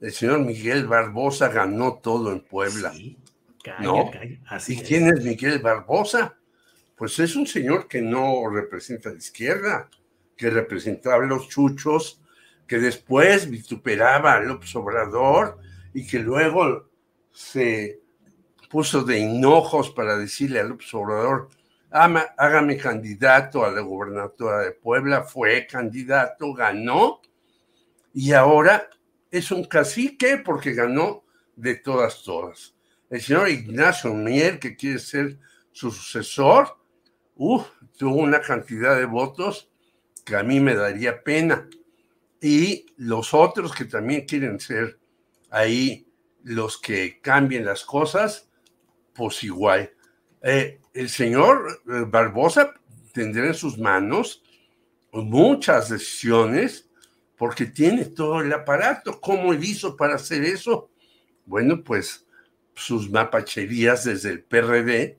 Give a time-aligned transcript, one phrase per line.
[0.00, 2.92] El señor Miguel Barbosa ganó todo en Puebla.
[2.92, 3.18] Sí,
[3.62, 4.10] calla, ¿No?
[4.10, 4.38] calla.
[4.48, 4.88] Así ¿Y es.
[4.88, 6.36] quién es Miguel Barbosa?
[6.96, 9.88] Pues es un señor que no representa a la izquierda,
[10.36, 12.20] que representaba a los chuchos,
[12.66, 15.58] que después vituperaba a López Obrador
[15.92, 16.88] y que luego
[17.32, 18.00] se
[18.70, 21.48] puso de hinojos para decirle a López Obrador,
[21.90, 27.20] "Ama- hágame candidato a la gobernatura de Puebla, fue candidato, ganó
[28.14, 28.88] y ahora
[29.30, 31.24] es un cacique porque ganó
[31.56, 32.74] de todas, todas.
[33.08, 35.38] El señor Ignacio Mier, que quiere ser
[35.72, 36.76] su sucesor,
[37.36, 39.70] tuvo una cantidad de votos
[40.24, 41.68] que a mí me daría pena.
[42.40, 44.98] Y los otros que también quieren ser
[45.50, 46.06] ahí
[46.42, 48.48] los que cambien las cosas,
[49.14, 49.92] pues igual.
[50.42, 52.74] Eh, el señor eh, Barbosa
[53.12, 54.42] tendrá en sus manos
[55.12, 56.89] muchas decisiones
[57.40, 59.18] porque tiene todo el aparato.
[59.18, 60.90] ¿Cómo él hizo para hacer eso?
[61.46, 62.26] Bueno, pues
[62.74, 65.16] sus mapacherías desde el PRD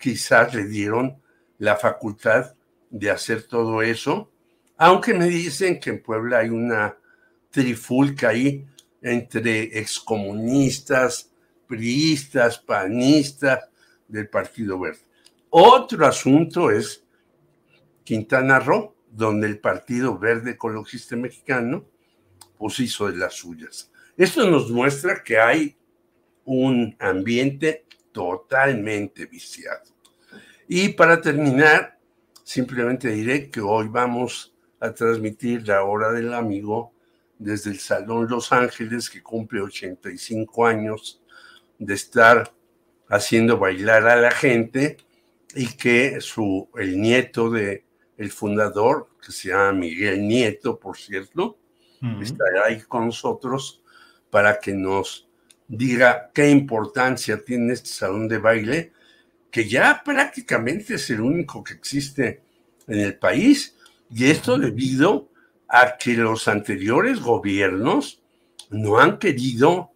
[0.00, 1.20] quizás le dieron
[1.58, 2.54] la facultad
[2.90, 4.30] de hacer todo eso,
[4.76, 6.96] aunque me dicen que en Puebla hay una
[7.50, 8.64] trifulca ahí
[9.00, 11.28] entre excomunistas,
[11.66, 13.68] priistas, panistas
[14.06, 15.00] del Partido Verde.
[15.50, 17.02] Otro asunto es
[18.04, 21.84] Quintana Roo, donde el Partido Verde Ecologista Mexicano
[22.58, 23.90] pues hizo de las suyas.
[24.16, 25.76] Esto nos muestra que hay
[26.44, 29.92] un ambiente totalmente viciado.
[30.68, 31.98] Y para terminar,
[32.42, 36.92] simplemente diré que hoy vamos a transmitir la hora del amigo
[37.38, 41.22] desde el Salón Los Ángeles, que cumple 85 años
[41.78, 42.52] de estar
[43.08, 44.96] haciendo bailar a la gente
[45.54, 47.84] y que su, el nieto de
[48.16, 51.58] el fundador, que se llama Miguel Nieto, por cierto,
[52.20, 53.82] estará ahí con nosotros
[54.30, 55.28] para que nos
[55.68, 58.92] diga qué importancia tiene este salón de baile,
[59.50, 62.42] que ya prácticamente es el único que existe
[62.88, 63.76] en el país,
[64.10, 65.30] y esto debido
[65.68, 68.22] a que los anteriores gobiernos
[68.70, 69.92] no han querido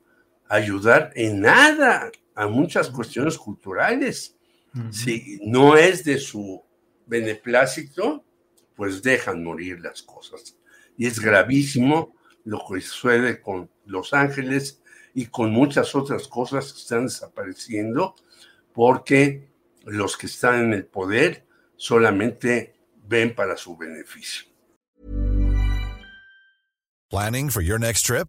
[0.48, 4.37] ayudar en nada a muchas cuestiones culturales.
[4.91, 6.62] Si no es de su
[7.06, 8.24] beneplácito,
[8.74, 10.56] pues dejan morir las cosas.
[10.96, 14.82] Y es gravísimo lo que sucede con Los Ángeles
[15.14, 18.14] y con muchas otras cosas que están desapareciendo
[18.72, 19.48] porque
[19.84, 21.46] los que están en el poder
[21.76, 22.74] solamente
[23.08, 24.46] ven para su beneficio.
[27.08, 28.28] Planning for your next trip?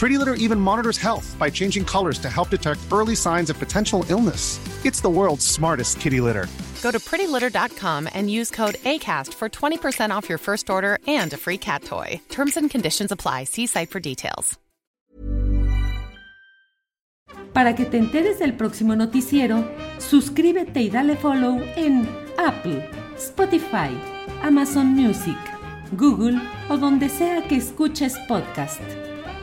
[0.00, 4.02] Pretty Litter even monitors health by changing colors to help detect early signs of potential
[4.08, 4.58] illness.
[4.86, 6.46] It's the world's smartest kitty litter.
[6.82, 11.36] Go to prettylitter.com and use code ACAST for 20% off your first order and a
[11.36, 12.18] free cat toy.
[12.30, 13.44] Terms and conditions apply.
[13.44, 14.58] See site for details.
[17.52, 19.68] Para que te enteres del próximo noticiero,
[19.98, 22.08] suscríbete y dale follow en
[22.38, 22.88] Apple,
[23.18, 23.90] Spotify,
[24.42, 25.36] Amazon Music,
[25.92, 28.80] Google o donde sea que escuches podcast.